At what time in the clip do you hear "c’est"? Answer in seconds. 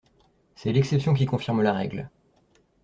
0.55-0.71